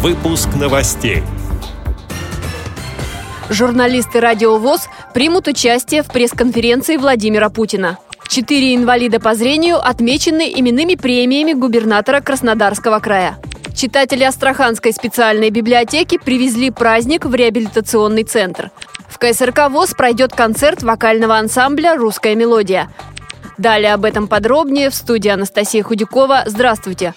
Выпуск 0.00 0.50
новостей. 0.54 1.24
Журналисты 3.50 4.20
«Радио 4.20 4.56
ВОЗ» 4.56 4.88
примут 5.12 5.48
участие 5.48 6.04
в 6.04 6.06
пресс-конференции 6.06 6.96
Владимира 6.96 7.50
Путина. 7.50 7.98
Четыре 8.28 8.76
инвалида 8.76 9.18
по 9.18 9.34
зрению 9.34 9.84
отмечены 9.84 10.52
именными 10.54 10.94
премиями 10.94 11.52
губернатора 11.52 12.20
Краснодарского 12.20 13.00
края. 13.00 13.38
Читатели 13.74 14.22
Астраханской 14.22 14.92
специальной 14.92 15.50
библиотеки 15.50 16.16
привезли 16.16 16.70
праздник 16.70 17.24
в 17.24 17.34
реабилитационный 17.34 18.22
центр. 18.22 18.70
В 19.08 19.18
КСРК 19.18 19.68
ВОЗ 19.68 19.94
пройдет 19.94 20.32
концерт 20.32 20.84
вокального 20.84 21.38
ансамбля 21.38 21.96
«Русская 21.96 22.36
мелодия». 22.36 22.88
Далее 23.56 23.94
об 23.94 24.04
этом 24.04 24.28
подробнее 24.28 24.90
в 24.90 24.94
студии 24.94 25.28
Анастасия 25.28 25.82
Худякова. 25.82 26.44
Здравствуйте! 26.46 27.14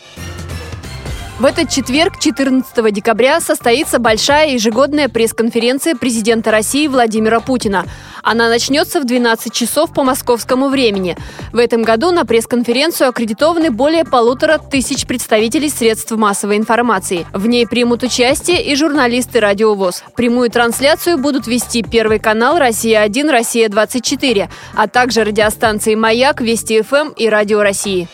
В 1.42 1.46
этот 1.46 1.72
четверг, 1.72 2.20
14 2.20 2.94
декабря, 2.94 3.42
состоится 3.42 3.98
большая 3.98 4.52
ежегодная 4.52 5.10
пресс-конференция 5.10 5.96
президента 5.96 6.52
России 6.52 6.86
Владимира 6.86 7.40
Путина. 7.40 7.88
Она 8.22 8.48
начнется 8.48 9.02
в 9.02 9.06
12 9.06 9.52
часов 9.52 9.92
по 9.92 10.04
московскому 10.04 10.70
времени. 10.70 11.18
В 11.52 11.58
этом 11.58 11.82
году 11.82 12.12
на 12.12 12.26
пресс-конференцию 12.26 13.10
аккредитованы 13.10 13.72
более 13.72 14.06
полутора 14.06 14.60
тысяч 14.60 15.08
представителей 15.08 15.70
средств 15.70 16.12
массовой 16.12 16.58
информации. 16.58 17.26
В 17.34 17.48
ней 17.48 17.66
примут 17.66 18.04
участие 18.04 18.64
и 18.64 18.76
журналисты 18.76 19.40
«Радио 19.40 19.74
ВОЗ». 19.74 20.04
Прямую 20.16 20.52
трансляцию 20.52 21.18
будут 21.18 21.48
вести 21.48 21.82
Первый 21.82 22.20
канал 22.20 22.60
«Россия-1», 22.60 23.32
«Россия-24», 23.32 24.48
а 24.76 24.88
также 24.88 25.24
радиостанции 25.24 25.96
«Маяк», 25.96 26.40
«Вести 26.40 26.84
ФМ» 26.84 27.14
и 27.18 27.28
«Радио 27.28 27.64
России». 27.64 28.08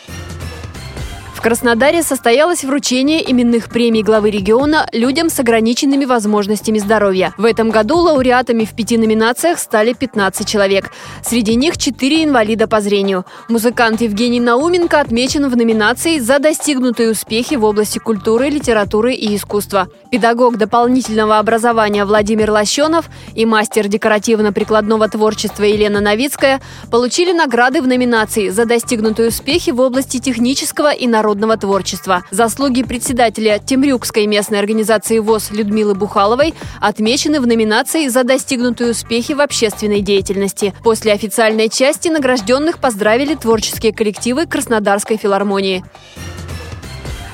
В 1.38 1.42
Краснодаре 1.42 2.02
состоялось 2.02 2.64
вручение 2.64 3.22
именных 3.32 3.70
премий 3.70 4.02
главы 4.02 4.32
региона 4.32 4.90
людям 4.92 5.30
с 5.30 5.40
ограниченными 5.40 6.04
возможностями 6.04 6.80
здоровья. 6.80 7.32
В 7.38 7.46
этом 7.46 7.70
году 7.70 7.98
лауреатами 7.98 8.66
в 8.66 8.76
пяти 8.76 8.98
номинациях 8.98 9.60
стали 9.60 9.94
15 9.94 10.48
человек. 10.48 10.92
Среди 11.24 11.54
них 11.54 11.78
4 11.78 12.24
инвалида 12.24 12.68
по 12.68 12.82
зрению. 12.82 13.24
Музыкант 13.50 14.02
Евгений 14.02 14.40
Науменко 14.40 15.00
отмечен 15.00 15.48
в 15.48 15.56
номинации 15.56 16.18
за 16.18 16.40
достигнутые 16.40 17.12
успехи 17.12 17.54
в 17.54 17.64
области 17.66 18.00
культуры, 18.00 18.50
литературы 18.50 19.14
и 19.14 19.36
искусства. 19.36 19.90
Педагог 20.10 20.58
дополнительного 20.58 21.38
образования 21.38 22.04
Владимир 22.06 22.50
Лощенов 22.50 23.12
и 23.36 23.46
мастер 23.46 23.88
декоративно-прикладного 23.88 25.08
творчества 25.08 25.66
Елена 25.66 26.02
Новицкая 26.02 26.62
получили 26.90 27.32
награды 27.32 27.84
в 27.84 27.88
номинации 27.88 28.50
за 28.50 28.66
достигнутые 28.66 29.28
успехи 29.28 29.70
в 29.70 29.80
области 29.80 30.18
технического 30.18 30.92
и 30.92 31.06
народного 31.06 31.27
народного 31.28 31.58
творчества. 31.58 32.24
Заслуги 32.32 32.84
председателя 32.84 33.60
Темрюкской 33.60 34.28
местной 34.28 34.60
организации 34.60 35.20
ВОЗ 35.20 35.52
Людмилы 35.52 35.94
Бухаловой 35.94 36.54
отмечены 36.80 37.42
в 37.42 37.48
номинации 37.48 38.08
за 38.08 38.24
достигнутые 38.24 38.92
успехи 38.92 39.34
в 39.34 39.42
общественной 39.42 40.00
деятельности. 40.00 40.74
После 40.86 41.12
официальной 41.12 41.68
части 41.68 42.08
награжденных 42.08 42.80
поздравили 42.80 43.36
творческие 43.36 43.92
коллективы 43.92 44.46
Краснодарской 44.46 45.18
филармонии. 45.18 45.84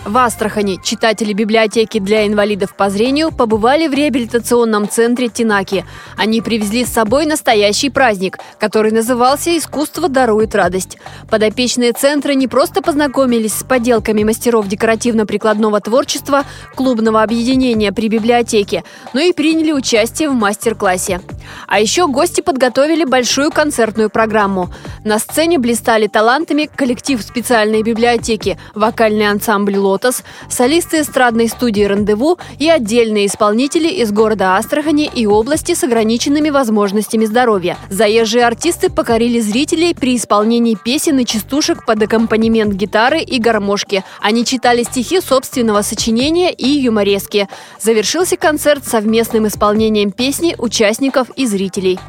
В 0.05 0.17
Астрахани 0.17 0.81
читатели 0.83 1.31
библиотеки 1.31 1.97
для 1.97 2.27
инвалидов 2.27 2.75
по 2.75 2.89
зрению 2.89 3.31
побывали 3.31 3.87
в 3.87 3.93
реабилитационном 3.93 4.89
центре 4.89 5.29
Тинаки. 5.29 5.85
Они 6.17 6.41
привезли 6.41 6.83
с 6.83 6.89
собой 6.89 7.25
настоящий 7.25 7.89
праздник, 7.89 8.37
который 8.59 8.91
назывался 8.91 9.57
«Искусство 9.57 10.09
дарует 10.09 10.55
радость». 10.55 10.97
Подопечные 11.29 11.93
центра 11.93 12.33
не 12.33 12.49
просто 12.49 12.81
познакомились 12.81 13.53
с 13.53 13.63
поделками 13.63 14.25
мастеров 14.25 14.67
декоративно-прикладного 14.67 15.79
творчества 15.79 16.43
клубного 16.75 17.23
объединения 17.23 17.93
при 17.93 18.09
библиотеке, 18.09 18.83
но 19.13 19.21
и 19.21 19.31
приняли 19.31 19.71
участие 19.71 20.27
в 20.27 20.33
мастер-классе. 20.33 21.21
А 21.67 21.79
еще 21.79 22.07
гости 22.07 22.41
подготовили 22.41 23.03
большую 23.03 23.51
концертную 23.51 24.09
программу. 24.09 24.69
На 25.03 25.19
сцене 25.19 25.59
блистали 25.59 26.07
талантами 26.07 26.69
коллектив 26.73 27.21
специальной 27.21 27.83
библиотеки, 27.83 28.57
вокальный 28.73 29.29
ансамбль 29.29 29.77
«Лотос», 29.77 30.23
солисты 30.49 31.01
эстрадной 31.01 31.49
студии 31.49 31.83
«Рандеву» 31.83 32.37
и 32.59 32.69
отдельные 32.69 33.25
исполнители 33.27 33.87
из 33.89 34.11
города 34.11 34.55
Астрахани 34.57 35.09
и 35.13 35.25
области 35.25 35.73
с 35.73 35.83
ограниченными 35.83 36.49
возможностями 36.49 37.25
здоровья. 37.25 37.77
Заезжие 37.89 38.45
артисты 38.45 38.89
покорили 38.89 39.39
зрителей 39.39 39.93
при 39.93 40.15
исполнении 40.15 40.75
песен 40.75 41.19
и 41.19 41.25
частушек 41.25 41.85
под 41.85 42.01
аккомпанемент 42.01 42.73
гитары 42.73 43.21
и 43.21 43.39
гармошки. 43.39 44.03
Они 44.21 44.45
читали 44.45 44.83
стихи 44.83 45.21
собственного 45.21 45.81
сочинения 45.81 46.51
и 46.51 46.67
юморески. 46.67 47.47
Завершился 47.81 48.37
концерт 48.37 48.85
совместным 48.85 49.47
исполнением 49.47 50.11
песни 50.11 50.55
участников 50.57 51.27
и 51.35 51.45
зрителей. 51.45 51.99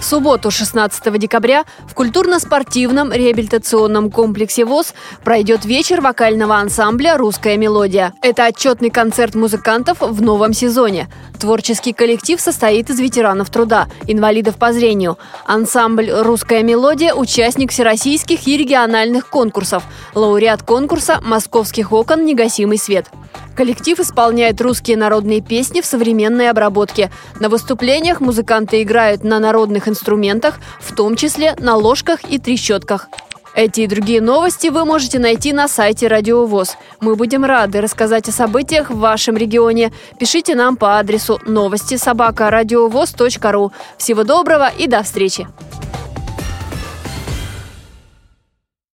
В 0.00 0.04
субботу, 0.04 0.50
16 0.50 1.18
декабря, 1.18 1.66
в 1.86 1.92
культурно-спортивном 1.92 3.12
реабилитационном 3.12 4.10
комплексе 4.10 4.64
ВОЗ 4.64 4.94
пройдет 5.24 5.66
вечер 5.66 6.00
вокального 6.00 6.56
ансамбля 6.56 7.18
«Русская 7.18 7.58
мелодия». 7.58 8.14
Это 8.22 8.46
отчетный 8.46 8.88
концерт 8.88 9.34
музыкантов 9.34 10.00
в 10.00 10.22
новом 10.22 10.54
сезоне. 10.54 11.10
Творческий 11.38 11.92
коллектив 11.92 12.40
состоит 12.40 12.88
из 12.88 12.98
ветеранов 12.98 13.50
труда, 13.50 13.88
инвалидов 14.06 14.56
по 14.56 14.72
зрению. 14.72 15.18
Ансамбль 15.44 16.10
«Русская 16.10 16.62
мелодия»– 16.62 17.12
участник 17.14 17.70
всероссийских 17.70 18.48
и 18.48 18.56
региональных 18.56 19.28
конкурсов, 19.28 19.82
лауреат 20.14 20.62
конкурса 20.62 21.20
«Московских 21.22 21.92
окон. 21.92 22.24
Негасимый 22.24 22.78
свет». 22.78 23.10
Коллектив 23.54 23.98
исполняет 24.00 24.60
русские 24.60 24.96
народные 24.96 25.40
песни 25.40 25.80
в 25.80 25.86
современной 25.86 26.50
обработке. 26.50 27.10
На 27.40 27.48
выступлениях 27.48 28.20
музыканты 28.20 28.82
играют 28.82 29.24
на 29.24 29.38
народных 29.38 29.88
инструментах, 29.88 30.60
в 30.80 30.94
том 30.94 31.16
числе 31.16 31.54
на 31.58 31.76
ложках 31.76 32.20
и 32.28 32.38
трещотках. 32.38 33.08
Эти 33.54 33.80
и 33.80 33.86
другие 33.88 34.20
новости 34.20 34.68
вы 34.68 34.84
можете 34.84 35.18
найти 35.18 35.52
на 35.52 35.66
сайте 35.66 36.06
Радио 36.06 36.46
ВОЗ. 36.46 36.76
Мы 37.00 37.16
будем 37.16 37.44
рады 37.44 37.80
рассказать 37.80 38.28
о 38.28 38.32
событиях 38.32 38.90
в 38.90 38.98
вашем 38.98 39.36
регионе. 39.36 39.92
Пишите 40.18 40.54
нам 40.54 40.76
по 40.76 40.98
адресу 40.98 41.40
новости 41.46 41.96
собака 41.96 42.50
ру. 42.50 43.72
Всего 43.98 44.22
доброго 44.22 44.68
и 44.68 44.86
до 44.86 45.02
встречи! 45.02 45.48